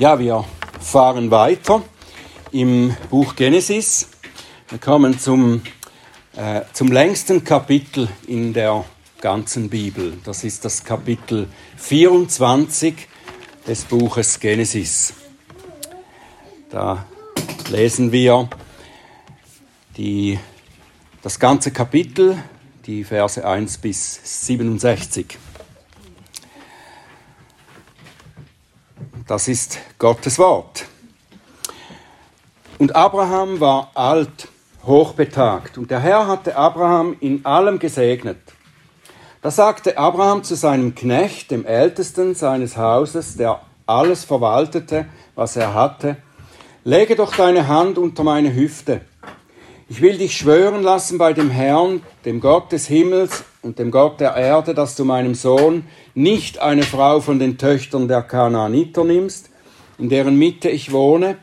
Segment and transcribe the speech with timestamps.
[0.00, 0.44] Ja, wir
[0.78, 1.82] fahren weiter
[2.52, 4.08] im Buch Genesis.
[4.68, 5.60] Wir kommen zum,
[6.36, 8.84] äh, zum längsten Kapitel in der
[9.20, 10.16] ganzen Bibel.
[10.22, 11.48] Das ist das Kapitel
[11.78, 12.94] 24
[13.66, 15.14] des Buches Genesis.
[16.70, 17.04] Da
[17.68, 18.48] lesen wir
[19.96, 20.38] die,
[21.22, 22.40] das ganze Kapitel,
[22.86, 25.36] die Verse 1 bis 67.
[29.28, 30.86] Das ist Gottes Wort.
[32.78, 34.48] Und Abraham war alt,
[34.86, 38.38] hochbetagt, und der Herr hatte Abraham in allem gesegnet.
[39.42, 45.04] Da sagte Abraham zu seinem Knecht, dem Ältesten seines Hauses, der alles verwaltete,
[45.34, 46.16] was er hatte,
[46.84, 49.02] lege doch deine Hand unter meine Hüfte.
[49.90, 54.20] Ich will dich schwören lassen bei dem Herrn, dem Gott des Himmels und dem Gott
[54.20, 59.50] der Erde, dass du meinem Sohn nicht eine Frau von den Töchtern der Kanaaniter nimmst,
[59.98, 61.36] in deren Mitte ich wohne,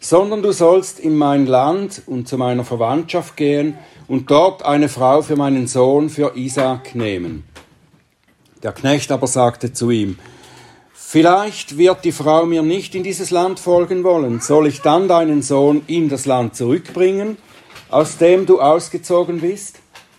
[0.00, 3.76] sondern du sollst in mein Land und zu meiner Verwandtschaft gehen
[4.08, 7.44] und dort eine Frau für meinen Sohn, für Isaak nehmen.
[8.62, 10.18] Der Knecht aber sagte zu ihm,
[11.08, 14.40] Vielleicht wird die Frau mir nicht in dieses Land folgen wollen.
[14.40, 17.36] Soll ich dann deinen Sohn in das Land zurückbringen,
[17.90, 19.78] aus dem du ausgezogen bist?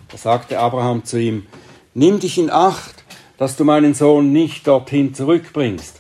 [0.10, 1.46] Da sagte Abraham zu ihm,
[1.94, 3.04] Nimm dich in Acht,
[3.38, 6.00] dass du meinen Sohn nicht dorthin zurückbringst.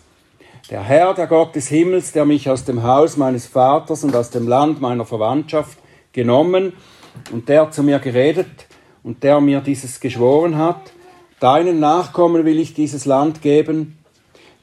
[0.70, 4.30] Der Herr, der Gott des Himmels, der mich aus dem Haus meines Vaters und aus
[4.30, 5.78] dem Land meiner Verwandtschaft
[6.12, 6.74] genommen
[7.32, 8.68] und der zu mir geredet
[9.04, 10.92] und der mir dieses geschworen hat,
[11.40, 13.98] deinen Nachkommen will ich dieses Land geben,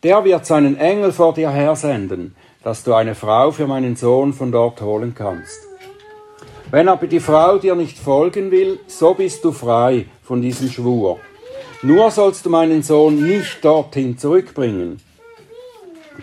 [0.03, 4.53] der wird seinen Engel vor dir hersenden, dass du eine Frau für meinen Sohn von
[4.53, 5.59] dort holen kannst.
[6.75, 11.21] Wenn aber die Frau dir nicht folgen will, so bist du frei von diesem Schwur.
[11.83, 15.01] Nur sollst du meinen Sohn nicht dorthin zurückbringen.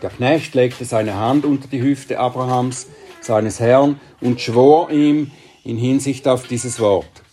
[0.01, 2.87] Der Knecht legte seine Hand unter die Hüfte Abrahams,
[3.21, 5.31] seines Herrn, und schwor ihm
[5.63, 7.23] in Hinsicht auf dieses Wort.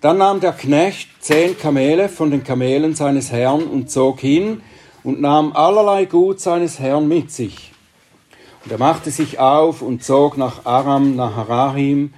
[0.00, 4.62] Dann nahm der Knecht zehn Kamele von den Kamelen seines Herrn und zog hin
[5.02, 7.72] und nahm allerlei Gut seines Herrn mit sich.
[8.66, 12.12] Und er machte sich auf und zog nach Aram Naharahim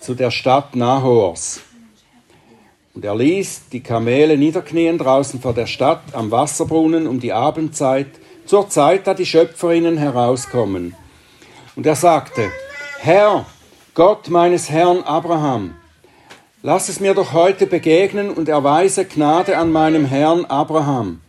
[0.00, 1.60] zu der Stadt Nahors.
[2.94, 8.06] Und er ließ die Kamele niederknien draußen vor der Stadt am Wasserbrunnen um die Abendzeit,
[8.46, 10.96] zur Zeit, da die Schöpferinnen herauskommen.
[11.76, 12.50] Und er sagte,
[13.00, 13.44] Herr,
[13.92, 15.74] Gott meines Herrn Abraham,
[16.62, 21.20] lass es mir doch heute begegnen und erweise Gnade an meinem Herrn Abraham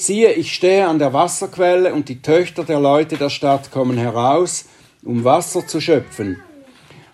[0.00, 4.64] Siehe, ich stehe an der Wasserquelle und die Töchter der Leute der Stadt kommen heraus,
[5.04, 6.42] um Wasser zu schöpfen.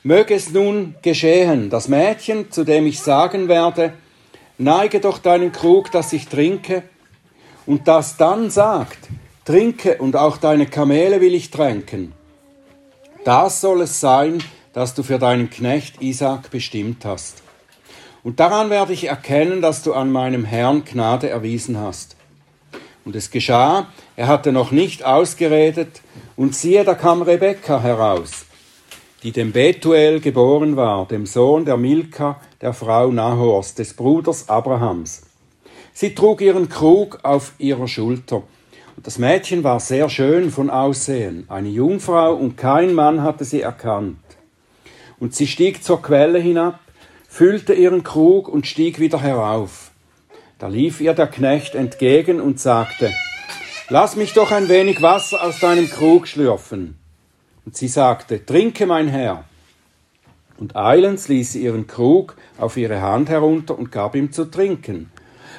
[0.04, 3.92] Möge es nun geschehen, das Mädchen, zu dem ich sagen werde,
[4.56, 6.84] neige doch deinen Krug, dass ich trinke,
[7.66, 9.08] und das dann sagt,
[9.44, 12.12] trinke und auch deine Kamele will ich tränken.
[13.24, 14.38] Das soll es sein,
[14.74, 17.42] das du für deinen Knecht Isaac bestimmt hast.
[18.22, 22.15] Und daran werde ich erkennen, dass du an meinem Herrn Gnade erwiesen hast.
[23.06, 23.86] Und es geschah,
[24.16, 26.02] er hatte noch nicht ausgeredet,
[26.34, 28.46] und siehe, da kam Rebekka heraus,
[29.22, 35.22] die dem Betuel geboren war, dem Sohn der Milka, der Frau Nahors, des Bruders Abrahams.
[35.92, 38.42] Sie trug ihren Krug auf ihrer Schulter.
[38.96, 43.60] Und das Mädchen war sehr schön von Aussehen, eine Jungfrau, und kein Mann hatte sie
[43.60, 44.18] erkannt.
[45.20, 46.80] Und sie stieg zur Quelle hinab,
[47.28, 49.85] füllte ihren Krug und stieg wieder herauf.
[50.58, 53.12] Da lief ihr der Knecht entgegen und sagte,
[53.90, 56.98] Lass mich doch ein wenig Wasser aus deinem Krug schlürfen.
[57.66, 59.44] Und sie sagte, Trinke, mein Herr.
[60.56, 65.10] Und eilends ließ sie ihren Krug auf ihre Hand herunter und gab ihm zu trinken.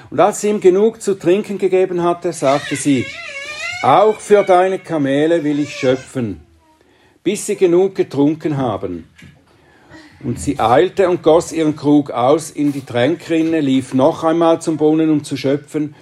[0.09, 3.05] Und als sie ihm genug zu trinken gegeben hatte, sagte sie,
[3.83, 6.41] Auch für deine Kamele will ich schöpfen,
[7.23, 9.07] bis sie genug getrunken haben.
[10.23, 14.77] Und sie eilte und goss ihren Krug aus in die Tränkrinne, lief noch einmal zum
[14.77, 15.95] Brunnen, um zu schöpfen,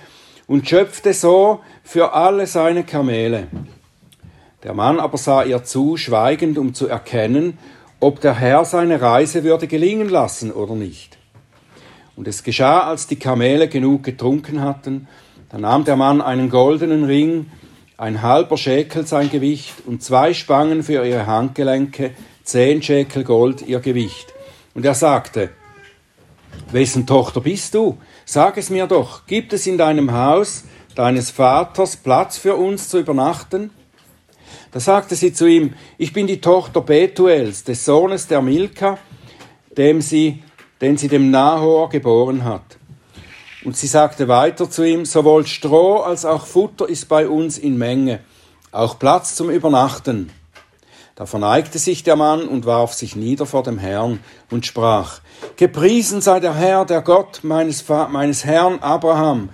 [0.47, 3.47] und schöpfte so für alle seine Kamele.
[4.63, 7.57] Der Mann aber sah ihr zu, schweigend, um zu erkennen,
[7.99, 11.17] ob der Herr seine Reise würde gelingen lassen oder nicht.
[12.15, 15.07] Und es geschah, als die Kamele genug getrunken hatten,
[15.49, 17.47] da nahm der Mann einen goldenen Ring,
[17.97, 22.11] ein halber Schekel sein Gewicht und zwei Spangen für ihre Handgelenke,
[22.45, 24.33] zehn Schekel Gold ihr Gewicht.
[24.73, 25.49] Und er sagte,
[26.71, 27.97] Wessen Tochter bist du?
[28.23, 30.63] Sag es mir doch, gibt es in deinem Haus
[30.95, 33.71] deines Vaters Platz für uns zu übernachten?
[34.71, 38.97] Da sagte sie zu ihm, ich bin die Tochter Betuels, des Sohnes der Milka,
[39.77, 40.43] dem sie,
[40.81, 42.77] den sie dem Nahor geboren hat.
[43.63, 47.77] Und sie sagte weiter zu ihm, sowohl Stroh als auch Futter ist bei uns in
[47.77, 48.19] Menge
[48.71, 50.29] auch Platz zum Übernachten.
[51.15, 54.19] Da verneigte sich der Mann und warf sich nieder vor dem Herrn
[54.51, 55.21] und sprach,
[55.55, 59.49] Gepriesen sei der Herr, der Gott meines, meines Herrn Abraham,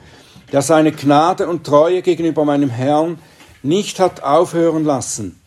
[0.51, 3.19] der seine Gnade und Treue gegenüber meinem Herrn
[3.61, 5.39] nicht hat aufhören lassen.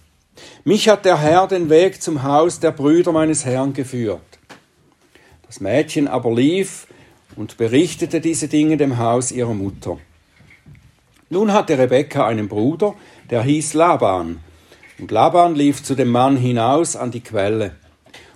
[0.63, 4.21] Mich hat der Herr den Weg zum Haus der Brüder meines Herrn geführt.
[5.49, 6.87] Das Mädchen aber lief
[7.35, 9.99] und berichtete diese Dinge dem Haus ihrer Mutter.
[11.29, 12.95] Nun hatte Rebekka einen Bruder,
[13.31, 14.39] der hieß Laban,
[14.99, 17.73] und Laban lief zu dem Mann hinaus an die Quelle.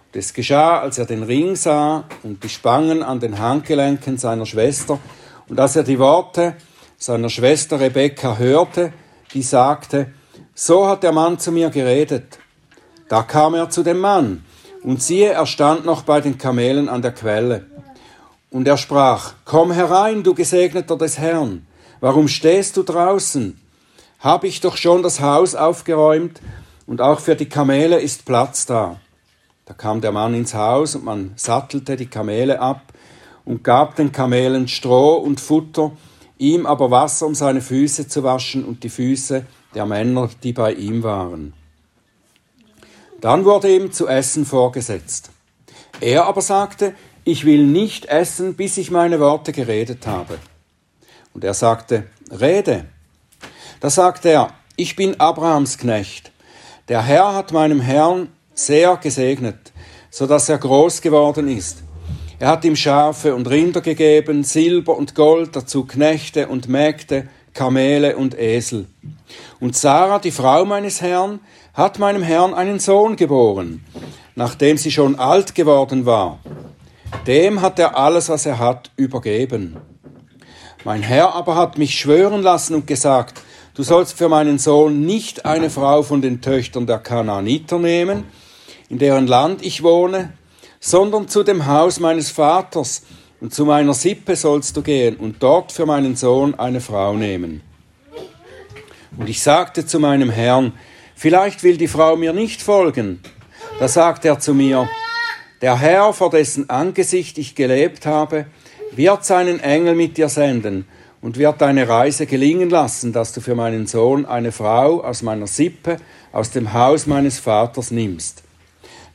[0.07, 4.47] Und es geschah, als er den Ring sah und die Spangen an den Handgelenken seiner
[4.47, 4.99] Schwester,
[5.49, 6.57] und als er die Worte
[6.99, 8.93] seiner Schwester Rebekka hörte,
[9.33, 10.13] die sagte,
[10.55, 12.39] so hat der Mann zu mir geredet.
[13.09, 14.45] Da kam er zu dem Mann,
[14.83, 17.67] und siehe, er stand noch bei den Kamelen an der Quelle.
[18.51, 21.67] Und er sprach, Komm herein, du Gesegneter des Herrn,
[22.01, 23.61] warum stehst du draußen?
[24.19, 26.41] Habe ich doch schon das Haus aufgeräumt
[26.87, 29.01] und auch für die Kamele ist Platz da.
[29.65, 32.93] Da kam der Mann ins Haus und man sattelte die Kamele ab
[33.45, 35.93] und gab den Kamelen Stroh und Futter,
[36.39, 39.45] ihm aber Wasser, um seine Füße zu waschen und die Füße
[39.75, 41.53] der Männer, die bei ihm waren.
[43.21, 45.31] Dann wurde ihm zu essen vorgesetzt.
[46.01, 46.95] Er aber sagte,
[47.25, 50.39] ich will nicht essen, bis ich meine Worte geredet habe.
[51.35, 52.87] Und er sagte, rede.
[53.81, 56.33] Da sagt er, ich bin Abrahams Knecht.
[56.89, 59.73] Der Herr hat meinem Herrn sehr gesegnet,
[60.11, 61.85] so dass er groß geworden ist.
[62.41, 68.17] Er hat ihm Schafe und Rinder gegeben, Silber und Gold, dazu Knechte und Mägde, Kamele
[68.17, 68.87] und Esel.
[69.61, 71.41] Und Sarah, die Frau meines Herrn,
[71.75, 73.85] hat meinem Herrn einen Sohn geboren,
[74.35, 76.41] nachdem sie schon alt geworden war.
[77.27, 79.77] Dem hat er alles, was er hat, übergeben.
[80.85, 83.41] Mein Herr aber hat mich schwören lassen und gesagt,
[83.79, 88.25] Du sollst für meinen Sohn nicht eine Frau von den Töchtern der Kanaaniter nehmen,
[88.89, 90.33] in deren Land ich wohne,
[90.81, 93.05] sondern zu dem Haus meines Vaters
[93.41, 97.61] und zu meiner Sippe sollst du gehen und dort für meinen Sohn eine Frau nehmen.
[99.17, 100.73] Und ich sagte zu meinem Herrn,
[101.15, 103.21] vielleicht will die Frau mir nicht folgen.
[103.79, 104.89] Da sagte er zu mir,
[105.63, 108.47] der Herr, vor dessen Angesicht ich gelebt habe,
[108.91, 110.85] wird seinen Engel mit dir senden
[111.21, 115.47] und wird deine Reise gelingen lassen, dass du für meinen Sohn eine Frau aus meiner
[115.47, 115.97] Sippe,
[116.33, 118.43] aus dem Haus meines Vaters nimmst.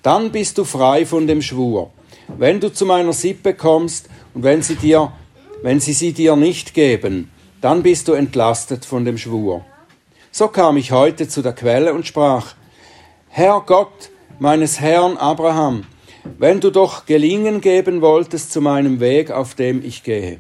[0.01, 1.91] Dann bist du frei von dem Schwur.
[2.37, 5.11] Wenn du zu meiner Sippe kommst und wenn sie dir,
[5.61, 9.63] wenn sie sie dir nicht geben, dann bist du entlastet von dem Schwur.
[10.31, 12.55] So kam ich heute zu der Quelle und sprach,
[13.29, 14.09] Herr Gott
[14.39, 15.85] meines Herrn Abraham,
[16.37, 20.39] wenn du doch gelingen geben wolltest zu meinem Weg, auf dem ich gehe.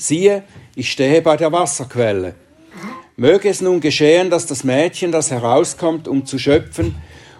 [0.00, 0.44] Siehe,
[0.74, 2.34] ich stehe bei der Wasserquelle.
[3.16, 6.94] Möge es nun geschehen, dass das Mädchen, das herauskommt, um zu schöpfen,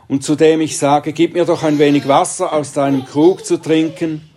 [0.08, 3.56] und zu dem ich sage, gib mir doch ein wenig Wasser aus deinem Krug zu
[3.56, 4.28] trinken,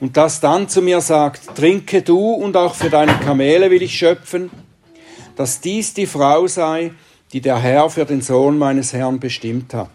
[0.00, 3.96] und das dann zu mir sagt, trinke du und auch für deine Kamele will ich
[3.96, 4.50] schöpfen,
[5.36, 6.90] dass dies die Frau sei,
[7.32, 9.90] die der Herr für den Sohn meines Herrn bestimmt hat.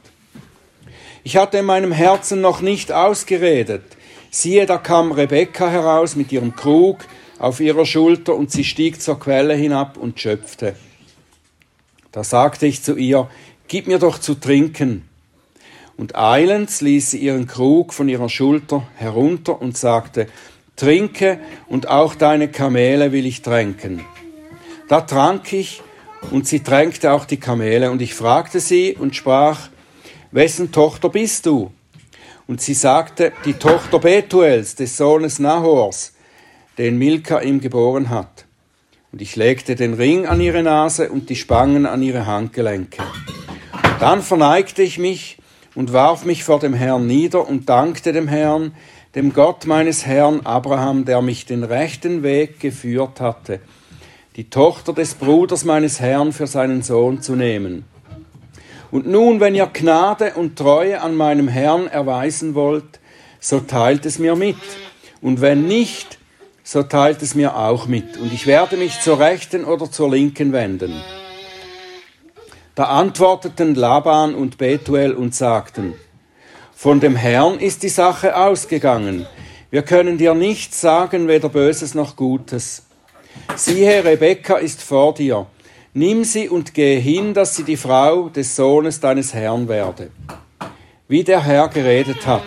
[1.23, 3.83] Ich hatte in meinem Herzen noch nicht ausgeredet.
[4.29, 7.05] Siehe, da kam Rebekka heraus mit ihrem Krug,
[7.39, 10.75] auf ihrer Schulter und sie stieg zur Quelle hinab und schöpfte.
[12.11, 13.29] Da sagte ich zu ihr,
[13.67, 15.07] Gib mir doch zu trinken.
[15.97, 20.27] Und eilends ließ sie ihren Krug von ihrer Schulter herunter und sagte,
[20.77, 24.05] Trinke und auch deine Kamele will ich tränken.
[24.87, 25.81] Da trank ich
[26.31, 29.69] und sie tränkte auch die Kamele und ich fragte sie und sprach,
[30.31, 31.71] Wessen Tochter bist du?
[32.47, 36.13] Und sie sagte, die Tochter Betuels, des Sohnes Nahors,
[36.77, 38.45] den Milka ihm geboren hat.
[39.11, 43.03] Und ich legte den Ring an ihre Nase und die Spangen an ihre Handgelenke.
[43.99, 45.37] Dann verneigte ich mich
[45.75, 48.73] und warf mich vor dem Herrn nieder und dankte dem Herrn,
[49.15, 53.59] dem Gott meines Herrn Abraham, der mich den rechten Weg geführt hatte,
[54.35, 57.85] die Tochter des Bruders meines Herrn für seinen Sohn zu nehmen.
[58.91, 62.99] Und nun, wenn ihr Gnade und Treue an meinem Herrn erweisen wollt,
[63.39, 64.55] so teilt es mir mit.
[65.21, 66.17] Und wenn nicht,
[66.63, 70.51] so teilt es mir auch mit, und ich werde mich zur rechten oder zur linken
[70.51, 71.01] wenden.
[72.75, 75.93] Da antworteten Laban und Betuel und sagten,
[76.75, 79.25] von dem Herrn ist die Sache ausgegangen.
[79.71, 82.83] Wir können dir nichts sagen, weder Böses noch Gutes.
[83.55, 85.47] Siehe, Rebekka ist vor dir.
[85.99, 90.11] Nimm sie und gehe hin, dass sie die Frau des Sohnes deines Herrn werde.
[91.07, 92.43] Wie der Herr geredet hat.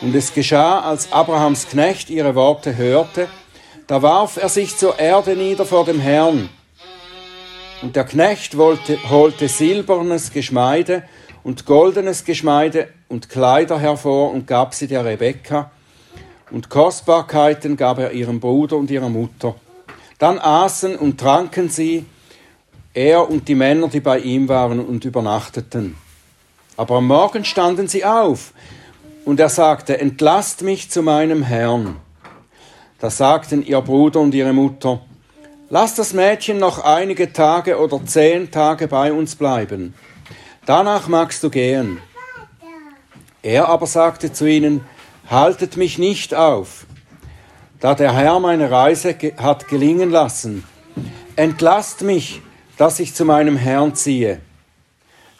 [0.00, 3.26] Und es geschah, als Abrahams Knecht ihre Worte hörte,
[3.88, 6.48] da warf er sich zur Erde nieder vor dem Herrn.
[7.82, 11.02] Und der Knecht wollte, holte silbernes Geschmeide
[11.42, 15.72] und goldenes Geschmeide und Kleider hervor und gab sie der Rebekka.
[16.52, 19.56] Und Kostbarkeiten gab er ihrem Bruder und ihrer Mutter.
[20.20, 22.06] Dann aßen und tranken sie,
[22.94, 25.96] er und die Männer, die bei ihm waren, und übernachteten.
[26.76, 28.52] Aber am Morgen standen sie auf,
[29.24, 31.96] und er sagte, Entlasst mich zu meinem Herrn.
[33.00, 35.02] Da sagten ihr Bruder und ihre Mutter,
[35.70, 39.94] Lass das Mädchen noch einige Tage oder zehn Tage bei uns bleiben.
[40.66, 41.98] Danach magst du gehen.
[43.42, 44.82] Er aber sagte zu ihnen,
[45.28, 46.86] Haltet mich nicht auf,
[47.80, 50.64] da der Herr meine Reise hat gelingen lassen.
[51.36, 52.42] Entlasst mich,
[52.76, 54.40] dass ich zu meinem Herrn ziehe.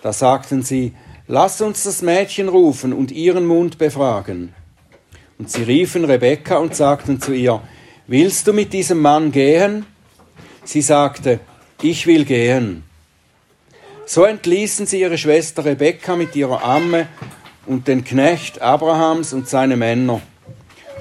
[0.03, 0.95] Da sagten sie,
[1.26, 4.53] Lass uns das Mädchen rufen und ihren Mund befragen.
[5.38, 7.62] Und sie riefen Rebekka und sagten zu ihr,
[8.07, 9.87] Willst du mit diesem Mann gehen?
[10.64, 11.41] Sie sagte,
[11.81, 12.85] Ich will gehen.
[14.05, 17.09] So entließen sie ihre Schwester Rebekka mit ihrer Amme
[17.64, 20.21] und den Knecht Abrahams und seine Männer.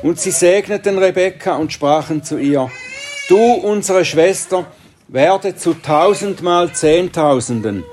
[0.01, 2.71] Und sie segneten Rebekka und sprachen zu ihr,
[3.27, 4.65] Du, unsere Schwester,
[5.13, 7.83] werde zu tausendmal Zehntausenden,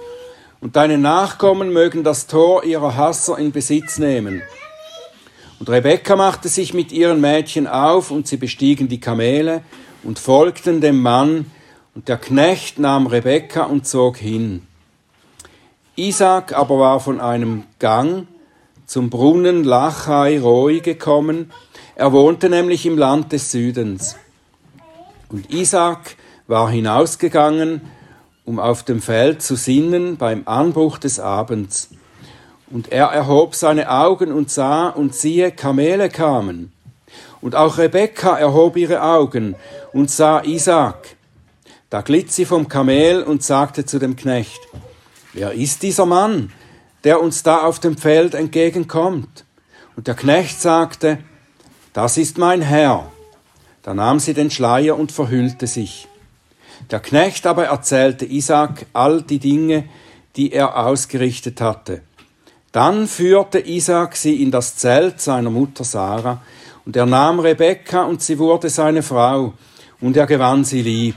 [0.62, 4.40] und deine Nachkommen mögen das Tor ihrer Hasser in Besitz nehmen.
[5.58, 9.62] Und Rebekka machte sich mit ihren Mädchen auf, und sie bestiegen die Kamele
[10.02, 11.50] und folgten dem Mann,
[11.94, 14.66] und der Knecht nahm Rebekka und zog hin.
[15.96, 18.28] Isaac aber war von einem Gang
[18.86, 21.52] zum Brunnen Lachai Roi gekommen,
[21.96, 24.16] er wohnte nämlich im Land des Südens.
[25.28, 26.16] Und Isaac
[26.50, 27.80] war hinausgegangen,
[28.44, 31.90] um auf dem Feld zu sinnen beim Anbruch des Abends.
[32.68, 36.72] Und er erhob seine Augen und sah, und siehe, Kamele kamen.
[37.40, 39.54] Und auch Rebekka erhob ihre Augen
[39.92, 41.16] und sah Isaac.
[41.88, 44.60] Da glitt sie vom Kamel und sagte zu dem Knecht,
[45.32, 46.52] Wer ist dieser Mann,
[47.04, 49.44] der uns da auf dem Feld entgegenkommt?
[49.94, 51.18] Und der Knecht sagte,
[51.92, 53.06] Das ist mein Herr.
[53.82, 56.08] Da nahm sie den Schleier und verhüllte sich.
[56.90, 59.88] Der Knecht aber erzählte Isaac all die Dinge,
[60.36, 62.02] die er ausgerichtet hatte.
[62.72, 66.40] Dann führte Isaac sie in das Zelt seiner Mutter Sarah,
[66.86, 69.52] und er nahm Rebekka, und sie wurde seine Frau,
[70.00, 71.16] und er gewann sie lieb.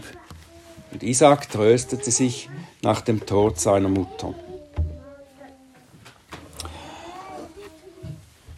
[0.92, 2.50] Und Isaac tröstete sich
[2.82, 4.34] nach dem Tod seiner Mutter.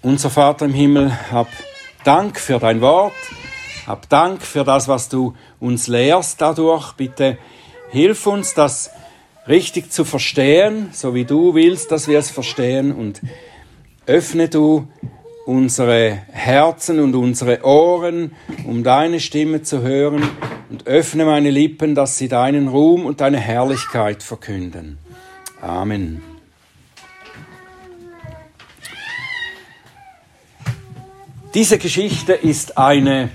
[0.01, 1.47] Unser Vater im Himmel, hab
[2.03, 3.13] Dank für dein Wort,
[3.87, 6.93] hab Dank für das, was du uns lehrst dadurch.
[6.93, 7.37] Bitte
[7.89, 8.91] hilf uns, das
[9.47, 13.21] richtig zu verstehen, so wie du willst, dass wir es verstehen und
[14.05, 14.87] öffne du
[15.45, 18.31] unsere Herzen und unsere Ohren,
[18.65, 20.23] um deine Stimme zu hören
[20.69, 24.97] und öffne meine Lippen, dass sie deinen Ruhm und deine Herrlichkeit verkünden.
[25.61, 26.21] Amen.
[31.53, 33.29] Diese Geschichte ist eine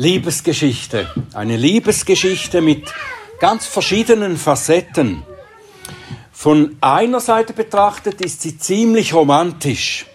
[0.00, 2.84] Liebesgeschichte, eine Liebesgeschichte mit
[3.40, 5.24] ganz verschiedenen Facetten.
[6.30, 10.06] Von einer Seite betrachtet ist sie ziemlich romantisch.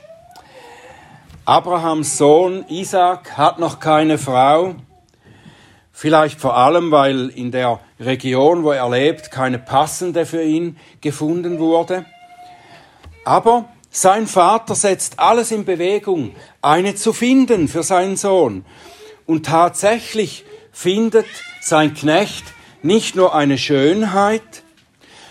[1.44, 4.76] Abrahams Sohn Isaac hat noch keine Frau,
[5.92, 11.60] vielleicht vor allem, weil in der Region, wo er lebt, keine passende für ihn gefunden
[11.60, 12.06] wurde.
[13.26, 18.64] Aber sein Vater setzt alles in Bewegung, eine zu finden für seinen Sohn.
[19.26, 21.26] Und tatsächlich findet
[21.62, 22.44] sein Knecht
[22.82, 24.64] nicht nur eine Schönheit,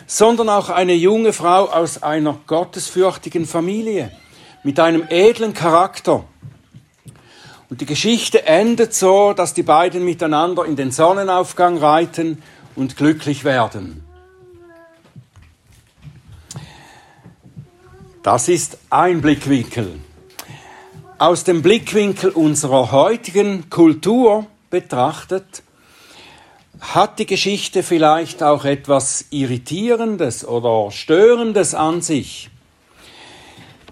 [0.06, 4.10] sondern auch eine junge Frau aus einer gottesfürchtigen Familie
[4.62, 6.24] mit einem edlen Charakter.
[7.68, 12.42] Und die Geschichte endet so, dass die beiden miteinander in den Sonnenaufgang reiten
[12.76, 14.04] und glücklich werden.
[18.22, 19.98] Das ist ein Blickwinkel.
[21.22, 25.62] Aus dem Blickwinkel unserer heutigen Kultur betrachtet,
[26.80, 32.50] hat die Geschichte vielleicht auch etwas Irritierendes oder Störendes an sich.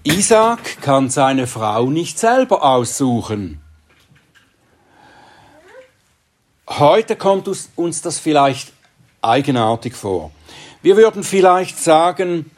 [0.03, 3.61] Isaac kann seine Frau nicht selber aussuchen.
[6.69, 7.47] Heute kommt
[7.77, 8.73] uns das vielleicht
[9.23, 10.33] eigenartig vor.
[10.83, 12.51] Wir würden vielleicht sagen,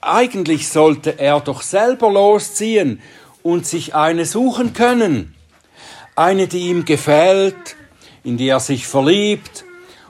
[0.00, 3.00] eigentlich sollte er doch selber losziehen
[3.44, 5.34] und sich eine suchen können.
[6.16, 7.76] Eine, die ihm gefällt,
[8.24, 9.64] in die er sich verliebt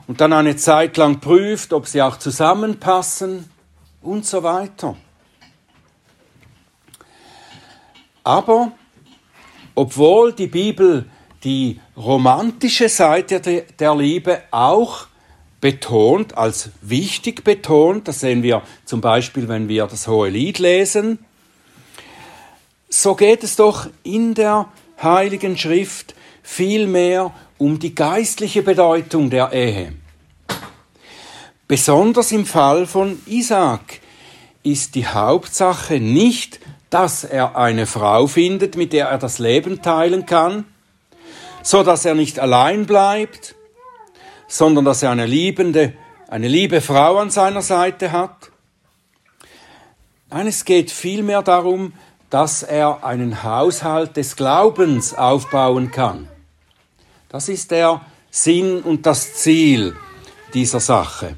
[0.07, 3.51] und dann eine Zeit lang prüft, ob sie auch zusammenpassen
[4.01, 4.97] und so weiter.
[8.23, 8.71] Aber
[9.75, 11.07] obwohl die Bibel
[11.43, 15.09] die romantische Seite der Liebe auch
[15.61, 18.07] betont, als wichtig betont.
[18.07, 21.19] Das sehen wir zum Beispiel, wenn wir das Hohe Lied lesen.
[22.97, 24.69] So geht es doch in der
[25.03, 29.95] Heiligen Schrift vielmehr um die geistliche Bedeutung der Ehe.
[31.67, 34.01] Besonders im Fall von Isaac
[34.63, 40.25] ist die Hauptsache nicht, dass er eine Frau findet, mit der er das Leben teilen
[40.25, 40.65] kann,
[41.65, 43.57] so dass er nicht allein bleibt,
[44.47, 45.95] sondern dass er eine liebende,
[46.29, 48.53] eine liebe Frau an seiner Seite hat.
[50.31, 51.93] Nein, es geht vielmehr darum,
[52.35, 56.29] dass er einen Haushalt des Glaubens aufbauen kann.
[57.29, 59.97] Das ist der Sinn und das Ziel
[60.53, 61.37] dieser Sache.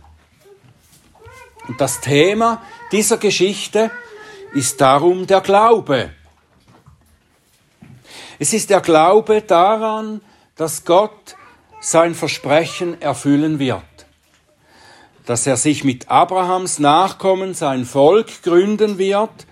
[1.68, 2.62] Und das Thema
[2.92, 3.90] dieser Geschichte
[4.54, 6.12] ist darum der Glaube.
[8.38, 10.22] Es ist der Glaube daran,
[10.54, 11.36] dass Gott
[11.78, 14.06] sein Versprechen erfüllen wird,
[15.26, 19.46] dass er sich mit Abrahams Nachkommen sein Volk gründen wird,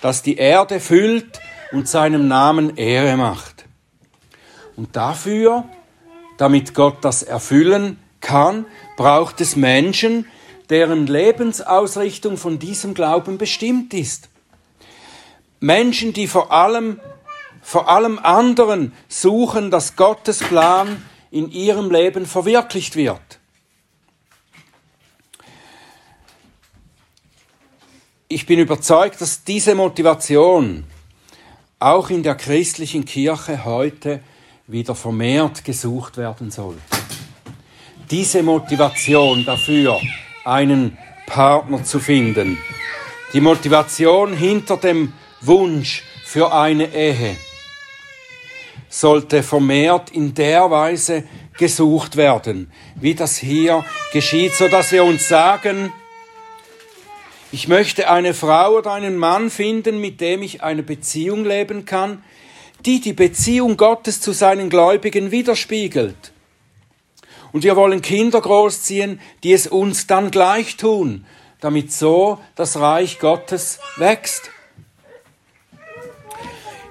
[0.00, 1.40] das die Erde füllt
[1.72, 3.64] und seinem Namen Ehre macht.
[4.76, 5.64] Und dafür,
[6.36, 10.26] damit Gott das erfüllen kann, braucht es Menschen,
[10.68, 14.28] deren Lebensausrichtung von diesem Glauben bestimmt ist.
[15.60, 17.00] Menschen, die vor allem,
[17.62, 23.35] vor allem anderen suchen, dass Gottes Plan in ihrem Leben verwirklicht wird.
[28.28, 30.82] Ich bin überzeugt, dass diese Motivation
[31.78, 34.20] auch in der christlichen Kirche heute
[34.66, 36.76] wieder vermehrt gesucht werden soll.
[38.10, 40.00] Diese Motivation dafür,
[40.44, 42.58] einen Partner zu finden.
[43.32, 47.36] Die Motivation hinter dem Wunsch für eine Ehe
[48.88, 51.22] sollte vermehrt in der Weise
[51.56, 55.92] gesucht werden, wie das hier geschieht, so dass wir uns sagen,
[57.52, 62.24] ich möchte eine Frau oder einen Mann finden, mit dem ich eine Beziehung leben kann,
[62.84, 66.32] die die Beziehung Gottes zu seinen Gläubigen widerspiegelt.
[67.52, 71.24] Und wir wollen Kinder großziehen, die es uns dann gleich tun,
[71.60, 74.50] damit so das Reich Gottes wächst.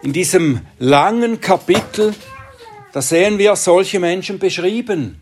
[0.02, 2.16] In diesem langen Kapitel,
[2.94, 5.22] da sehen wir solche Menschen beschrieben.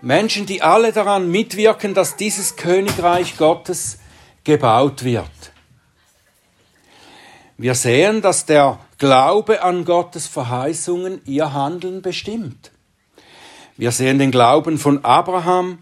[0.00, 3.98] Menschen, die alle daran mitwirken, dass dieses Königreich Gottes
[4.44, 5.30] gebaut wird.
[7.58, 12.72] Wir sehen, dass der Glaube an Gottes Verheißungen ihr Handeln bestimmt.
[13.76, 15.78] Wir sehen den Glauben von Abraham,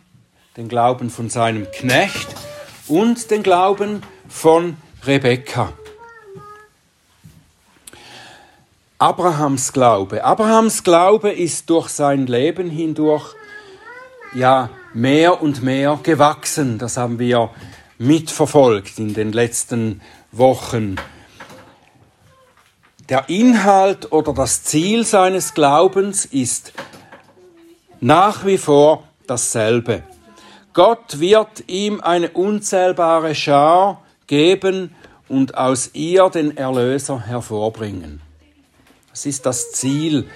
[0.57, 2.29] den Glauben von seinem Knecht
[2.87, 5.73] und den Glauben von Rebekka.
[8.99, 10.25] Abrahams Glaube.
[10.25, 13.35] Abrahams Glaube ist durch sein Leben hindurch
[14.35, 16.77] ja mehr und mehr gewachsen.
[16.77, 17.51] Das haben wir
[18.00, 20.00] mitverfolgt in den letzten
[20.32, 20.96] Wochen.
[23.10, 26.72] Der Inhalt oder das Ziel seines Glaubens ist
[28.00, 30.02] nach wie vor dasselbe.
[30.72, 34.94] Gott wird ihm eine unzählbare Schar geben
[35.28, 38.22] und aus ihr den Erlöser hervorbringen.
[39.10, 40.26] Das ist das Ziel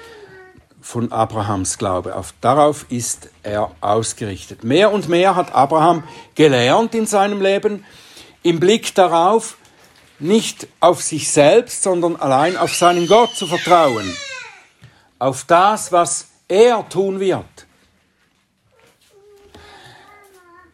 [0.85, 2.15] von Abrahams Glaube.
[2.15, 4.65] Auf, darauf ist er ausgerichtet.
[4.65, 7.87] Mehr und mehr hat Abraham gelernt in seinem Leben,
[8.43, 9.57] im Blick darauf,
[10.19, 14.15] nicht auf sich selbst, sondern allein auf seinen Gott zu vertrauen.
[15.19, 17.67] Auf das, was er tun wird.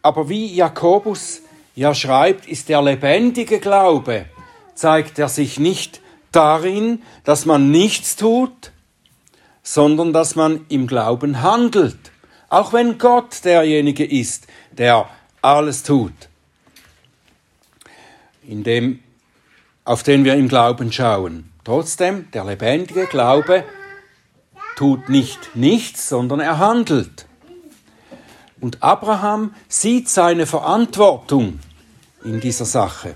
[0.01, 1.39] Aber wie Jakobus
[1.73, 4.25] ja schreibt, ist der lebendige Glaube,
[4.75, 6.01] zeigt er sich nicht
[6.33, 8.73] darin, dass man nichts tut,
[9.63, 12.11] sondern dass man im Glauben handelt.
[12.49, 15.07] Auch wenn Gott derjenige ist, der
[15.41, 16.13] alles tut.
[18.43, 18.99] In dem,
[19.85, 21.51] auf den wir im Glauben schauen.
[21.63, 23.63] Trotzdem, der lebendige Glaube
[24.75, 27.27] tut nicht nichts, sondern er handelt.
[28.59, 31.59] Und Abraham sieht seine Verantwortung
[32.23, 33.15] in dieser Sache.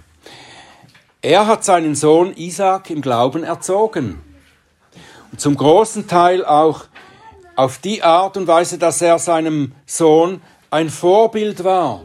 [1.21, 4.21] Er hat seinen Sohn Isaac im Glauben erzogen.
[5.37, 6.85] Zum großen Teil auch
[7.55, 12.03] auf die Art und Weise, dass er seinem Sohn ein Vorbild war,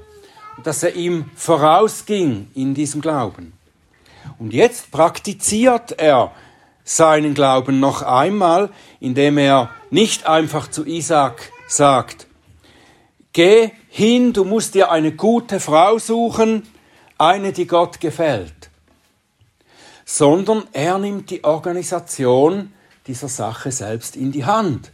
[0.64, 3.53] dass er ihm vorausging in diesem Glauben.
[4.38, 6.33] Und jetzt praktiziert er
[6.85, 12.27] seinen Glauben noch einmal, indem er nicht einfach zu Isaac sagt,
[13.33, 16.66] geh hin, du musst dir eine gute Frau suchen,
[17.19, 18.71] eine, die Gott gefällt,
[20.05, 22.73] sondern er nimmt die Organisation
[23.11, 24.92] dieser Sache selbst in die Hand.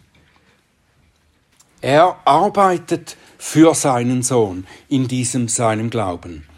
[1.83, 6.49] Er arbeitet für seinen Sohn in diesem seinem Glauben.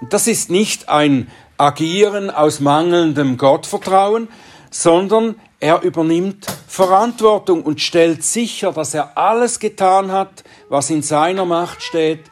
[0.00, 4.26] Und das ist nicht ein Agieren aus mangelndem Gottvertrauen,
[4.70, 11.44] sondern er übernimmt Verantwortung und stellt sicher, dass er alles getan hat, was in seiner
[11.44, 12.24] Macht steht,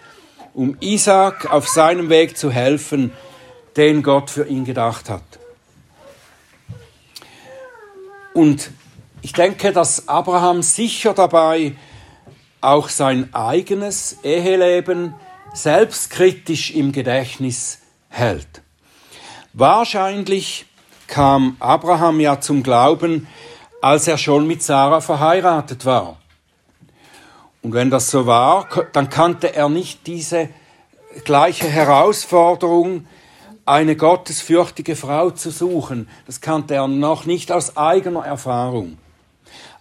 [0.54, 3.12] um Isaac auf seinem Weg zu helfen,
[3.76, 5.35] den Gott für ihn gedacht hat.
[8.36, 8.70] Und
[9.22, 11.74] ich denke, dass Abraham sicher dabei
[12.60, 15.14] auch sein eigenes Eheleben
[15.54, 17.78] selbstkritisch im Gedächtnis
[18.10, 18.60] hält.
[19.54, 20.66] Wahrscheinlich
[21.06, 23.26] kam Abraham ja zum Glauben,
[23.80, 26.18] als er schon mit Sarah verheiratet war.
[27.62, 30.50] Und wenn das so war, dann kannte er nicht diese
[31.24, 33.06] gleiche Herausforderung,
[33.66, 36.08] eine gottesfürchtige Frau zu suchen.
[36.26, 38.96] Das kannte er noch nicht aus eigener Erfahrung.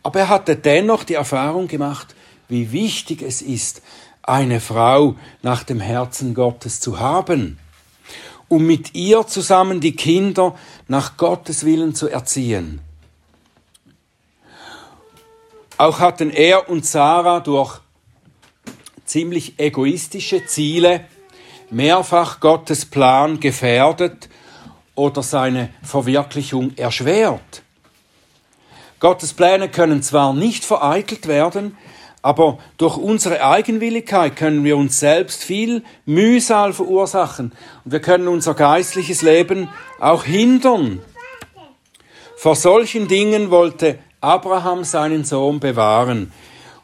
[0.04, 2.16] Aber er hatte dennoch die Erfahrung gemacht,
[2.48, 3.82] wie wichtig es ist,
[4.24, 7.60] eine Frau nach dem Herzen Gottes zu haben,
[8.48, 10.56] um mit ihr zusammen die Kinder
[10.88, 12.82] nach Gottes Willen zu erziehen.
[15.78, 17.80] Auch hatten er und Sarah durch
[19.06, 21.06] ziemlich egoistische Ziele
[21.70, 24.30] mehrfach Gottes Plan gefährdet
[24.96, 27.64] oder seine Verwirklichung erschwert.
[29.00, 31.78] Gottes Pläne können zwar nicht vereitelt werden,
[32.22, 37.52] aber durch unsere Eigenwilligkeit können wir uns selbst viel Mühsal verursachen
[37.84, 41.02] und wir können unser geistliches Leben auch hindern.
[42.38, 46.32] Vor solchen Dingen wollte Abraham seinen Sohn bewahren.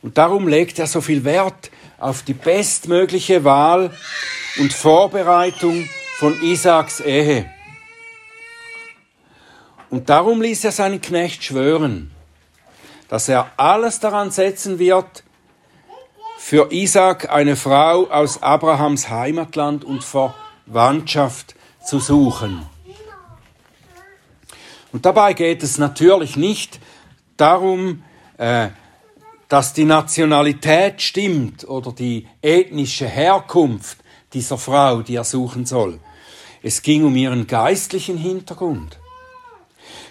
[0.04, 3.92] Und darum legt er so viel Wert auf die bestmögliche Wahl
[4.60, 5.88] und Vorbereitung
[6.18, 7.50] von Isaaks Ehe.
[9.90, 12.12] Und darum ließ er seinen Knecht schwören,
[13.10, 15.24] dass er alles daran setzen wird,
[16.38, 22.66] für Isaak eine Frau aus Abrahams Heimatland und Verwandtschaft zu suchen.
[24.92, 26.80] Und dabei geht es natürlich nicht
[27.38, 28.04] darum,
[28.38, 28.70] äh,
[29.50, 34.01] dass die Nationalität stimmt oder die ethnische Herkunft
[34.34, 36.00] dieser Frau, die er suchen soll.
[36.64, 39.00] Es ging um ihren geistlichen Hintergrund.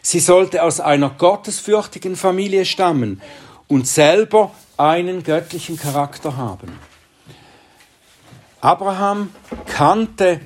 [0.02, 3.20] Sie sollte aus einer gottesfürchtigen Familie stammen
[3.68, 6.72] und selber einen göttlichen Charakter haben.
[8.60, 9.30] Abraham
[9.66, 10.40] kannte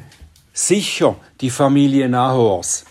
[0.52, 2.84] sicher die Familie Nahors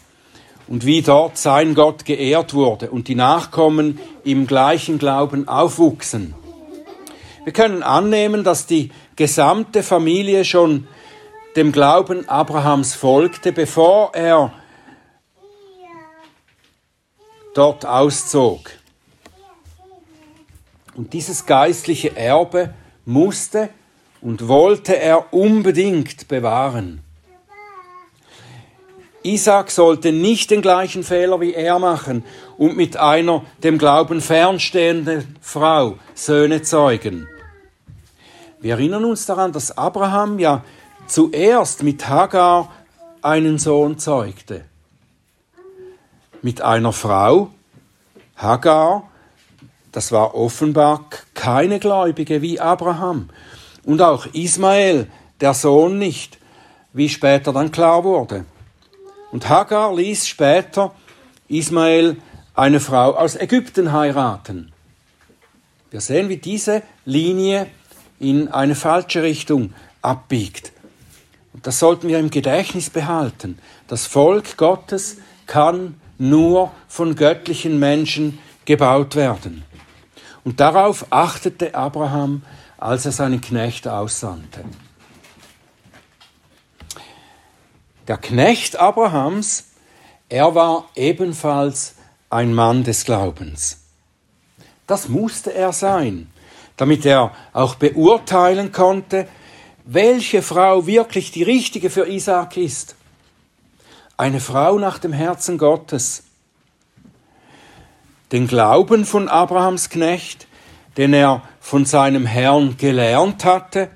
[0.68, 6.34] und wie dort sein Gott geehrt wurde und die Nachkommen im gleichen Glauben aufwuchsen.
[7.44, 10.88] Wir können annehmen, dass die gesamte Familie schon
[11.56, 14.54] dem Glauben Abrahams folgte, bevor er
[17.54, 18.72] dort auszog.
[20.96, 22.74] Und dieses geistliche Erbe
[23.06, 23.70] musste
[24.22, 27.02] und wollte er unbedingt bewahren.
[29.24, 32.26] Isaac sollte nicht den gleichen Fehler wie er machen
[32.58, 37.28] und mit einer dem Glauben fernstehenden Frau Söhne zeugen.
[38.64, 40.64] Wir erinnern uns daran, dass Abraham ja
[41.06, 42.72] zuerst mit Hagar
[43.22, 44.64] einen Sohn zeugte.
[46.42, 47.50] Mit einer Frau,
[48.38, 49.10] Hagar,
[49.92, 53.30] das war offenbar keine Gläubige wie Abraham.
[53.84, 55.08] Und auch Ismael,
[55.42, 56.40] der Sohn nicht,
[56.94, 58.46] wie später dann klar wurde.
[59.34, 60.96] Und Hagar ließ später
[61.50, 62.16] Ismael
[62.54, 64.72] eine Frau aus Ägypten heiraten.
[65.92, 67.68] Wir sehen, wie diese Linie
[68.24, 70.72] in eine falsche Richtung abbiegt.
[71.54, 73.60] Und das sollten wir im Gedächtnis behalten.
[73.88, 79.64] Das Volk Gottes kann nur von göttlichen Menschen gebaut werden.
[80.44, 82.44] Und darauf achtete Abraham,
[82.78, 84.64] als er seinen Knecht aussandte.
[88.08, 89.66] Der Knecht Abrahams,
[90.30, 91.96] er war ebenfalls
[92.30, 93.82] ein Mann des Glaubens.
[94.88, 96.28] Das musste er sein,
[96.78, 99.28] damit er auch beurteilen konnte,
[99.86, 102.96] welche Frau wirklich die richtige für Isaak ist.
[104.18, 106.24] Eine Frau nach dem Herzen Gottes.
[108.32, 110.48] Den Glauben von Abrahams Knecht,
[110.98, 113.90] den er von seinem Herrn gelernt hatte,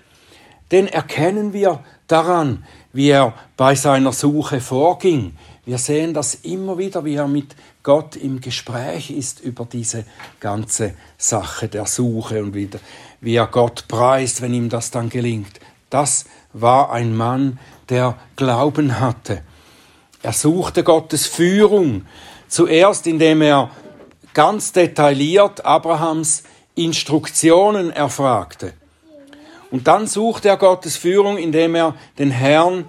[0.72, 5.38] den erkennen wir daran, wie er bei seiner Suche vorging.
[5.66, 7.56] Wir sehen das immer wieder, wie er mit
[7.88, 10.04] Gott im Gespräch ist über diese
[10.42, 12.70] ganze Sache der Suche und wie,
[13.22, 15.62] wie er Gott preist, wenn ihm das dann gelingt.
[15.90, 19.42] Das war ein Mann, der Glauben hatte.
[20.22, 22.06] Er suchte Gottes Führung,
[22.50, 23.72] zuerst indem er
[24.34, 26.44] ganz detailliert Abrahams
[26.76, 28.74] Instruktionen erfragte.
[29.72, 32.84] Und dann suchte er Gottes Führung, indem er den Herrn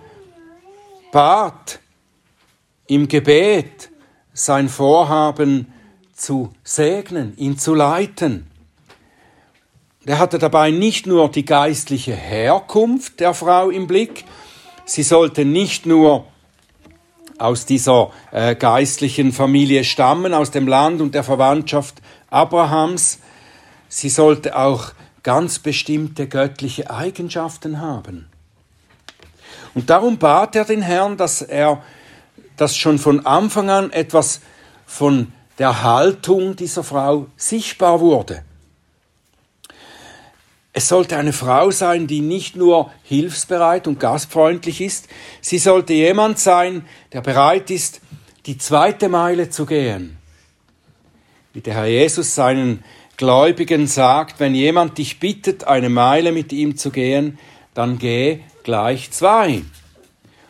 [1.13, 1.79] bat,
[2.89, 3.91] im Gebet
[4.39, 5.73] sein Vorhaben
[6.15, 8.47] zu segnen, ihn zu leiten.
[10.05, 14.25] Er hatte dabei nicht nur die geistliche Herkunft der Frau im Blick,
[14.85, 16.25] sie sollte nicht nur
[17.37, 23.19] aus dieser äh, geistlichen Familie stammen, aus dem Land und der Verwandtschaft Abrahams,
[23.89, 28.29] sie sollte auch ganz bestimmte göttliche Eigenschaften haben.
[29.75, 31.83] Und darum bat er den Herrn, dass er,
[32.59, 34.41] dass schon von Anfang an etwas
[34.87, 38.43] von der Haltung dieser Frau sichtbar wurde.
[40.73, 45.09] Es sollte eine Frau sein, die nicht nur hilfsbereit und gastfreundlich ist,
[45.41, 48.01] sie sollte jemand sein, der bereit ist,
[48.47, 50.19] die zweite Meile zu gehen.
[51.53, 52.85] Wie der Herr Jesus seinen
[53.17, 57.39] Gläubigen sagt, wenn jemand dich bittet, eine Meile mit ihm zu gehen,
[57.75, 59.63] dann geh gleich zwei.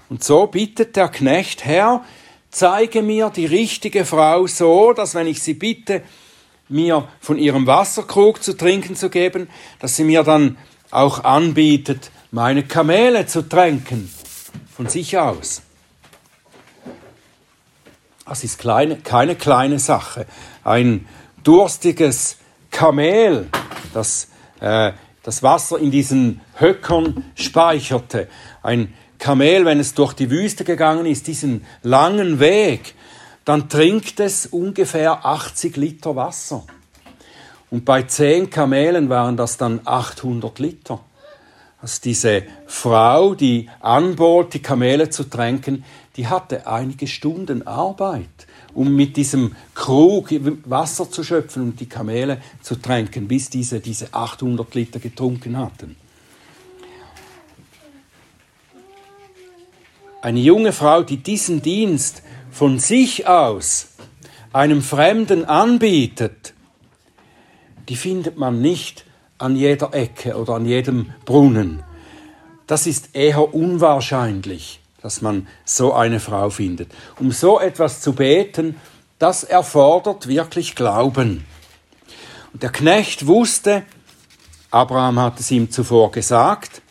[0.08, 2.04] Und so bittet der Knecht, Herr,
[2.50, 6.02] zeige mir die richtige Frau so, dass wenn ich sie bitte,
[6.68, 9.48] mir von ihrem Wasserkrug zu trinken zu geben,
[9.80, 10.58] dass sie mir dann
[10.90, 14.12] auch anbietet, meine Kamele zu tränken,
[14.74, 15.62] von sich aus.
[18.26, 20.26] Das ist kleine, keine kleine Sache.
[20.62, 21.08] Ein
[21.42, 22.36] durstiges
[22.70, 23.48] Kamel,
[23.94, 24.28] das
[24.60, 24.92] äh,
[25.28, 28.28] das Wasser in diesen Höckern speicherte.
[28.62, 32.94] Ein Kamel, wenn es durch die Wüste gegangen ist, diesen langen Weg,
[33.44, 36.64] dann trinkt es ungefähr 80 Liter Wasser.
[37.70, 41.00] Und bei zehn Kamelen waren das dann 800 Liter.
[41.80, 45.84] Also diese Frau, die anbot, die Kamele zu tränken,
[46.16, 50.30] die hatte einige Stunden Arbeit, um mit diesem Krug
[50.64, 55.94] Wasser zu schöpfen und die Kamele zu tränken, bis diese diese 800 Liter getrunken hatten.
[60.20, 63.90] Eine junge Frau, die diesen Dienst von sich aus
[64.52, 66.54] einem Fremden anbietet,
[67.88, 69.04] die findet man nicht
[69.38, 71.84] an jeder Ecke oder an jedem Brunnen.
[72.66, 76.90] Das ist eher unwahrscheinlich, dass man so eine Frau findet.
[77.20, 78.74] Um so etwas zu beten,
[79.20, 81.44] das erfordert wirklich Glauben.
[82.52, 83.84] Und der Knecht wusste,
[84.72, 86.82] Abraham hat es ihm zuvor gesagt,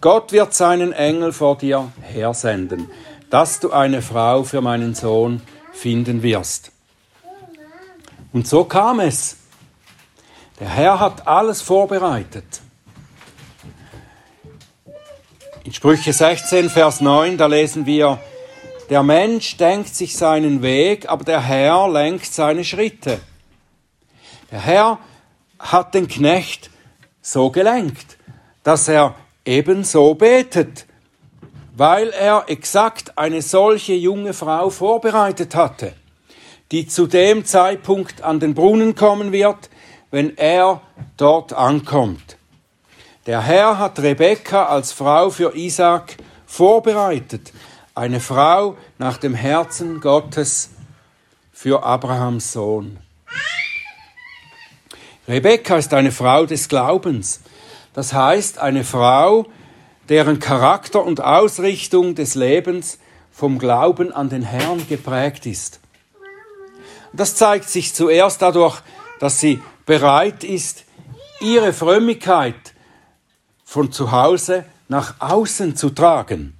[0.00, 2.90] Gott wird seinen Engel vor dir hersenden,
[3.28, 6.72] dass du eine Frau für meinen Sohn finden wirst.
[8.32, 9.36] Und so kam es.
[10.58, 12.62] Der Herr hat alles vorbereitet.
[15.64, 18.18] In Sprüche 16, Vers 9, da lesen wir,
[18.88, 23.20] der Mensch denkt sich seinen Weg, aber der Herr lenkt seine Schritte.
[24.50, 24.98] Der Herr
[25.58, 26.70] hat den Knecht
[27.20, 28.16] so gelenkt,
[28.64, 29.14] dass er
[29.50, 30.86] ebenso betet,
[31.76, 35.92] weil er exakt eine solche junge Frau vorbereitet hatte,
[36.70, 39.68] die zu dem Zeitpunkt an den Brunnen kommen wird,
[40.12, 40.80] wenn er
[41.16, 42.36] dort ankommt.
[43.26, 47.52] Der Herr hat Rebekka als Frau für Isaac vorbereitet,
[47.96, 50.70] eine Frau nach dem Herzen Gottes
[51.52, 52.98] für Abrahams Sohn.
[55.26, 57.40] Rebekka ist eine Frau des Glaubens,
[57.92, 59.46] das heißt eine Frau,
[60.08, 62.98] deren Charakter und Ausrichtung des Lebens
[63.30, 65.80] vom Glauben an den Herrn geprägt ist.
[67.12, 68.80] Das zeigt sich zuerst dadurch,
[69.18, 70.84] dass sie bereit ist,
[71.40, 72.74] ihre Frömmigkeit
[73.64, 76.56] von zu Hause nach außen zu tragen.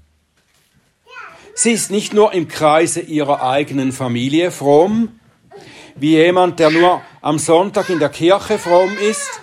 [1.54, 5.20] Sie ist nicht nur im Kreise ihrer eigenen Familie fromm,
[5.96, 9.40] wie jemand, der nur am Sonntag in der Kirche fromm ist,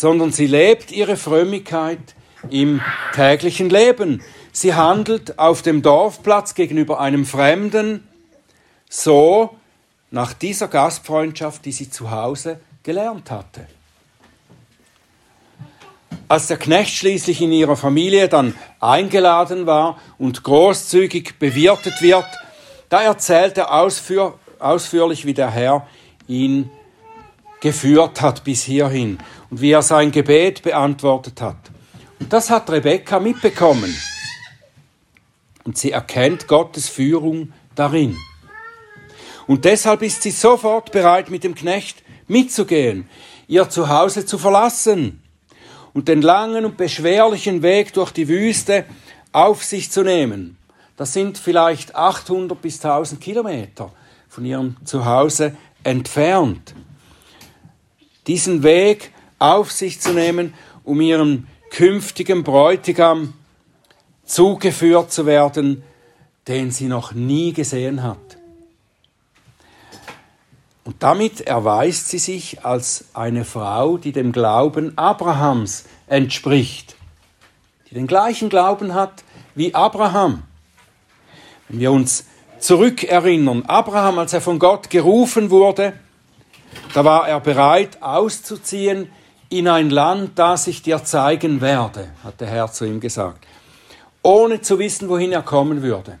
[0.00, 2.14] sondern sie lebt ihre Frömmigkeit
[2.50, 2.80] im
[3.14, 4.22] täglichen Leben.
[4.52, 8.06] Sie handelt auf dem Dorfplatz gegenüber einem Fremden
[8.88, 9.56] so,
[10.10, 13.66] nach dieser Gastfreundschaft, die sie zu Hause gelernt hatte.
[16.28, 22.26] Als der Knecht schließlich in ihrer Familie dann eingeladen war und großzügig bewirtet wird,
[22.90, 25.86] da erzählt er ausführ ausführlich, wie der Herr
[26.28, 26.70] ihn
[27.60, 29.18] geführt hat bis hierhin
[29.52, 31.70] und wie er sein Gebet beantwortet hat.
[32.18, 33.94] Und das hat Rebekka mitbekommen.
[35.64, 38.16] Und sie erkennt Gottes Führung darin.
[39.46, 43.10] Und deshalb ist sie sofort bereit, mit dem Knecht mitzugehen,
[43.46, 45.22] ihr Zuhause zu verlassen
[45.92, 48.86] und den langen und beschwerlichen Weg durch die Wüste
[49.32, 50.56] auf sich zu nehmen.
[50.96, 53.92] Das sind vielleicht 800 bis 1000 Kilometer
[54.30, 56.74] von ihrem Zuhause entfernt.
[58.26, 59.12] diesen Weg
[59.42, 63.34] auf sich zu nehmen, um ihrem künftigen Bräutigam
[64.24, 65.82] zugeführt zu werden,
[66.48, 68.18] den sie noch nie gesehen hat.
[70.84, 76.96] Und damit erweist sie sich als eine Frau, die dem Glauben Abrahams entspricht,
[77.88, 79.22] die den gleichen Glauben hat
[79.54, 80.42] wie Abraham.
[81.68, 82.26] Wenn wir uns
[82.58, 85.92] zurückerinnern, Abraham, als er von Gott gerufen wurde,
[86.94, 89.08] da war er bereit auszuziehen
[89.52, 93.46] in ein Land, das ich dir zeigen werde, hat der Herr zu ihm gesagt,
[94.22, 96.18] ohne zu wissen, wohin er kommen würde.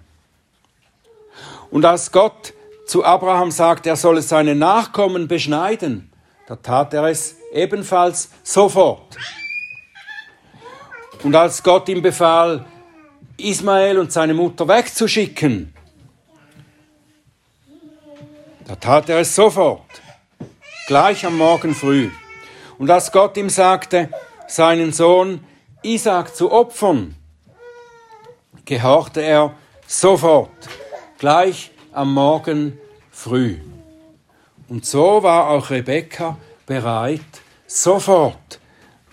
[1.70, 2.52] Und als Gott
[2.86, 6.12] zu Abraham sagt, er solle seine Nachkommen beschneiden,
[6.46, 9.16] da tat er es ebenfalls sofort.
[11.22, 12.66] Und als Gott ihm befahl,
[13.38, 15.72] Ismael und seine Mutter wegzuschicken,
[18.66, 20.02] da tat er es sofort,
[20.86, 22.10] gleich am Morgen früh.
[22.82, 24.08] Und als Gott ihm sagte,
[24.48, 25.38] seinen Sohn
[25.84, 27.14] Isaac zu opfern,
[28.64, 29.54] gehorchte er
[29.86, 30.50] sofort,
[31.16, 32.76] gleich am Morgen
[33.12, 33.58] früh.
[34.68, 37.20] Und so war auch Rebekka bereit,
[37.68, 38.58] sofort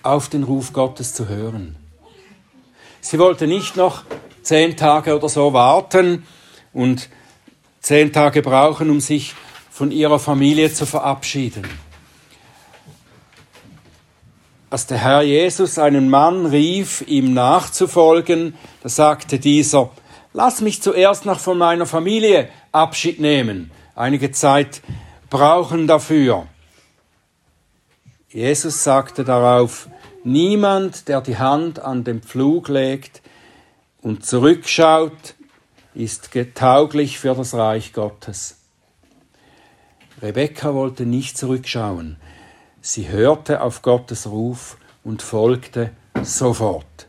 [0.02, 1.76] auf den Ruf Gottes zu hören.
[3.02, 4.02] Sie wollte nicht noch
[4.42, 6.26] zehn Tage oder so warten
[6.74, 7.08] und
[7.82, 9.36] zehn Tage brauchen, um sich
[9.70, 11.70] von ihrer Familie zu verabschieden.
[14.72, 18.54] Als der Herr Jesus einen Mann rief, ihm nachzufolgen,
[18.84, 19.90] da sagte dieser,
[20.34, 23.72] lass mich zuerst noch von meiner Familie Abschied nehmen.
[23.96, 24.82] Einige Zeit
[25.32, 26.48] brauchen dafür.
[28.30, 29.90] Jesus sagte darauf,
[30.24, 33.24] niemand, der die Hand an den Pflug legt
[34.04, 35.34] und zurückschaut,
[35.96, 38.58] ist getauglich für das Reich Gottes.
[40.22, 42.18] Rebekka wollte nicht zurückschauen.
[42.82, 47.08] Sie hörte auf Gottes Ruf und folgte sofort.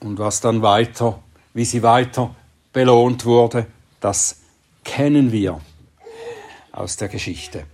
[0.00, 1.22] Und was dann weiter,
[1.54, 2.34] wie sie weiter
[2.72, 3.66] belohnt wurde,
[4.00, 4.40] das
[4.84, 5.60] kennen wir
[6.72, 7.64] aus der Geschichte.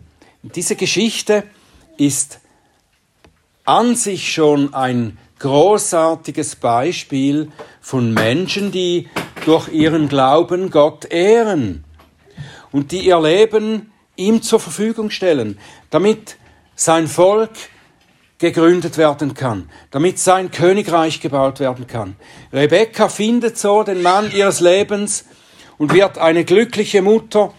[0.42, 1.44] diese Geschichte
[1.96, 2.40] ist
[3.64, 7.50] an sich schon ein großartiges Beispiel
[7.80, 9.08] von Menschen, die
[9.44, 11.84] durch ihren Glauben Gott ehren
[12.72, 15.58] und die ihr Leben ihm zur Verfügung stellen,
[15.90, 16.36] damit
[16.74, 17.50] sein Volk
[18.38, 22.16] gegründet werden kann, damit sein Königreich gebaut werden kann.
[22.52, 25.24] Rebekka findet so den Mann ihres Lebens
[25.78, 27.54] und wird eine glückliche Mutter.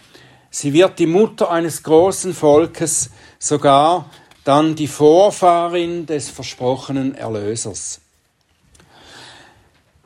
[0.49, 4.09] Sie wird die Mutter eines großen Volkes, sogar
[4.43, 8.01] dann die Vorfahrin des versprochenen Erlösers.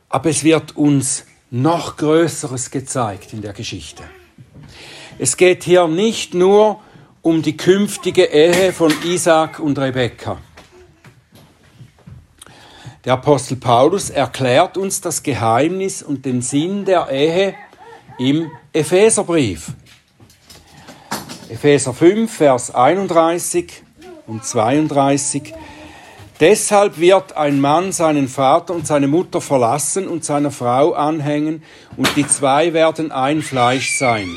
[0.09, 4.03] Aber es wird uns noch Größeres gezeigt in der Geschichte.
[5.19, 6.79] Es geht hier nicht nur
[7.23, 10.37] um die künftige Ehe von Isaac und Rebekka.
[13.03, 17.55] Der Apostel Paulus erklärt uns das Geheimnis und den Sinn der Ehe
[18.19, 19.71] im Epheserbrief.
[21.49, 23.81] Epheser 5, Vers 31
[24.27, 25.53] und 32.
[26.39, 31.63] Deshalb wird ein Mann seinen Vater und seine Mutter verlassen und seiner Frau anhängen,
[31.95, 34.29] und die zwei werden ein Fleisch sein.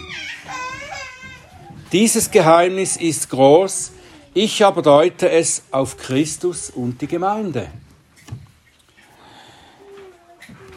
[1.93, 3.91] Dieses Geheimnis ist groß,
[4.33, 7.67] ich aber deute es auf Christus und die Gemeinde.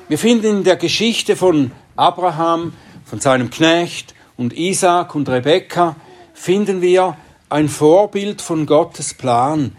[0.07, 2.73] Wir finden in der Geschichte von Abraham,
[3.05, 5.95] von seinem Knecht und Isaac und Rebekka,
[6.33, 7.15] finden wir
[7.47, 9.77] ein Vorbild von Gottes Plan,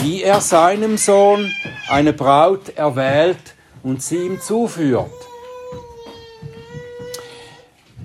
[0.00, 1.50] wie er seinem Sohn
[1.90, 5.10] eine Braut erwählt und sie ihm zuführt.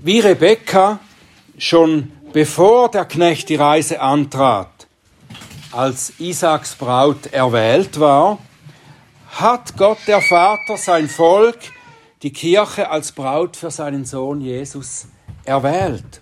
[0.04, 1.00] Wie Rebekka
[1.58, 4.88] schon bevor der Knecht die Reise antrat,
[5.72, 8.40] als Isaaks Braut erwählt war,
[9.30, 11.60] hat Gott der Vater sein Volk,
[12.24, 15.08] die Kirche als Braut für seinen Sohn Jesus
[15.46, 16.20] erwählt.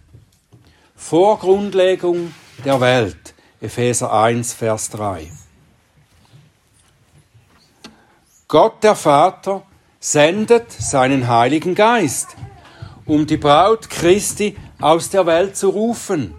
[0.96, 2.32] Vor Grundlegung
[2.64, 3.34] der Welt.
[3.60, 5.32] Epheser 1, Vers 3.
[8.48, 9.64] Gott der Vater
[10.00, 12.36] sendet seinen Heiligen Geist,
[13.08, 16.36] um die Braut Christi aus der Welt zu rufen.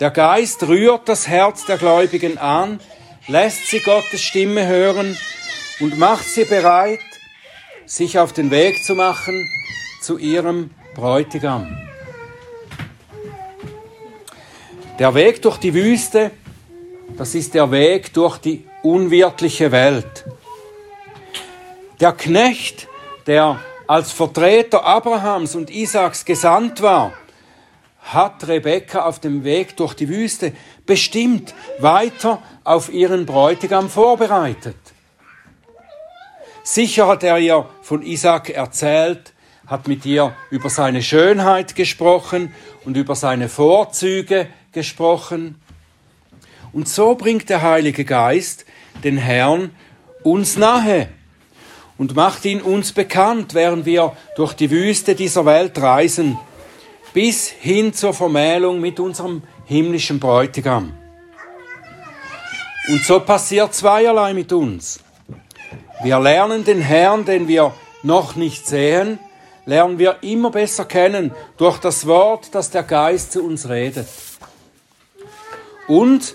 [0.00, 2.80] Der Geist rührt das Herz der Gläubigen an,
[3.28, 5.18] lässt sie Gottes Stimme hören
[5.80, 7.00] und macht sie bereit,
[7.84, 9.46] sich auf den Weg zu machen
[10.00, 11.76] zu ihrem Bräutigam.
[14.98, 16.30] Der Weg durch die Wüste,
[17.18, 20.24] das ist der Weg durch die unwirtliche Welt.
[22.00, 22.88] Der Knecht,
[23.26, 23.60] der
[23.90, 27.12] als Vertreter Abrahams und Isaaks gesandt war,
[27.98, 30.52] hat Rebekka auf dem Weg durch die Wüste
[30.86, 34.76] bestimmt weiter auf ihren Bräutigam vorbereitet.
[36.62, 39.32] Sicher hat er ihr von Isaac erzählt,
[39.66, 45.60] hat mit ihr über seine Schönheit gesprochen und über seine Vorzüge gesprochen.
[46.72, 48.66] Und so bringt der Heilige Geist
[49.02, 49.72] den Herrn
[50.22, 51.08] uns nahe
[52.00, 56.38] und macht ihn uns bekannt, während wir durch die Wüste dieser Welt reisen,
[57.12, 60.94] bis hin zur Vermählung mit unserem himmlischen Bräutigam.
[62.88, 65.00] Und so passiert zweierlei mit uns.
[66.02, 69.18] Wir lernen den Herrn, den wir noch nicht sehen,
[69.66, 74.08] lernen wir immer besser kennen durch das Wort, das der Geist zu uns redet.
[75.86, 76.34] Und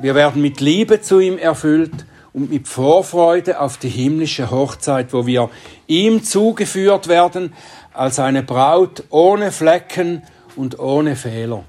[0.00, 5.26] wir werden mit Liebe zu ihm erfüllt und mit Vorfreude auf die himmlische Hochzeit, wo
[5.26, 5.50] wir
[5.86, 7.54] ihm zugeführt werden
[7.92, 10.22] als eine Braut ohne Flecken
[10.56, 11.64] und ohne Fehler.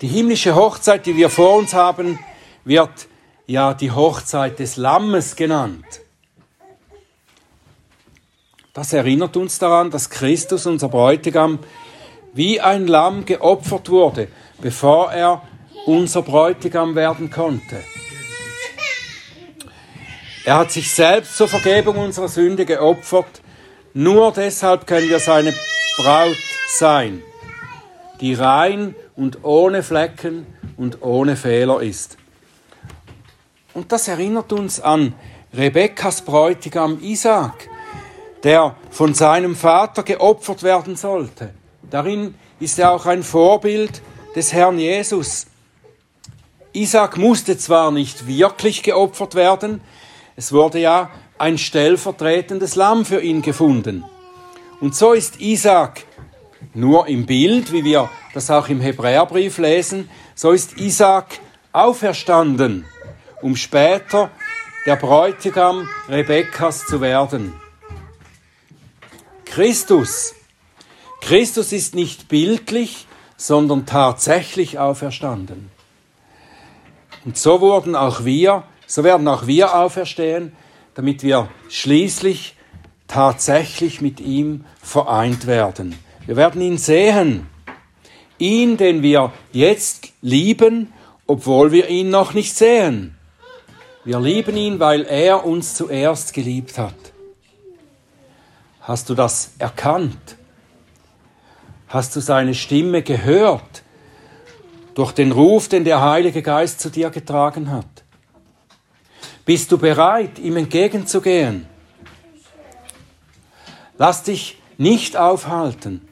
[0.00, 2.18] Die himmlische Hochzeit, die wir vor uns haben,
[2.64, 3.08] wird
[3.46, 5.84] ja die Hochzeit des Lammes genannt.
[8.72, 11.58] Das erinnert uns daran, dass Christus, unser Bräutigam,
[12.32, 14.28] wie ein Lamm geopfert wurde,
[14.60, 15.42] bevor er
[15.86, 17.82] unser Bräutigam werden konnte.
[20.44, 23.42] Er hat sich selbst zur Vergebung unserer Sünde geopfert.
[23.94, 25.54] Nur deshalb können wir seine
[25.96, 26.36] Braut
[26.68, 27.22] sein,
[28.20, 32.16] die rein und ohne Flecken und ohne Fehler ist.
[33.74, 35.14] Und das erinnert uns an
[35.54, 37.68] Rebekkas Bräutigam Isaac,
[38.42, 41.54] der von seinem Vater geopfert werden sollte.
[41.88, 44.02] Darin ist er auch ein Vorbild
[44.34, 45.46] des Herrn Jesus.
[46.72, 49.80] Isaac musste zwar nicht wirklich geopfert werden,
[50.36, 54.04] es wurde ja ein stellvertretendes Lamm für ihn gefunden.
[54.80, 56.04] Und so ist Isaac
[56.74, 61.40] nur im Bild, wie wir das auch im Hebräerbrief lesen, so ist Isaac
[61.72, 62.86] auferstanden,
[63.42, 64.30] um später
[64.86, 67.52] der Bräutigam Rebekkas zu werden.
[69.44, 70.34] Christus.
[71.20, 73.06] Christus ist nicht bildlich,
[73.36, 75.70] sondern tatsächlich auferstanden.
[77.24, 80.52] Und so wurden auch wir, so werden auch wir auferstehen,
[80.94, 82.56] damit wir schließlich
[83.06, 85.98] tatsächlich mit ihm vereint werden.
[86.26, 87.46] Wir werden ihn sehen.
[88.38, 90.92] Ihn, den wir jetzt lieben,
[91.26, 93.16] obwohl wir ihn noch nicht sehen.
[94.04, 96.94] Wir lieben ihn, weil er uns zuerst geliebt hat.
[98.80, 100.36] Hast du das erkannt?
[101.86, 103.81] Hast du seine Stimme gehört
[104.94, 107.86] durch den Ruf, den der Heilige Geist zu dir getragen hat?
[109.44, 111.66] Bist du bereit, ihm entgegenzugehen?
[113.98, 116.08] Lass dich nicht aufhalten.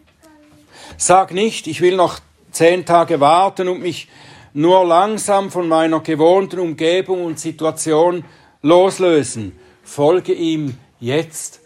[0.96, 2.18] Sag nicht, ich will noch
[2.50, 4.08] zehn Tage warten und mich
[4.52, 8.24] nur langsam von meiner gewohnten Umgebung und Situation
[8.62, 9.58] loslösen.
[9.84, 11.60] Folge ihm jetzt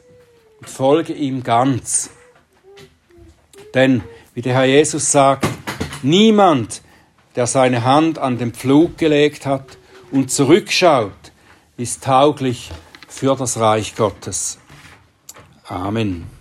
[0.68, 2.10] folge ihm ganz.
[3.74, 4.02] Denn,
[4.34, 5.46] wie der Herr Jesus sagt,
[6.02, 6.82] niemand,
[7.36, 9.78] der seine Hand an den Pflug gelegt hat
[10.10, 11.12] und zurückschaut,
[11.76, 12.70] ist tauglich
[13.08, 14.58] für das Reich Gottes.
[15.66, 16.33] Amen.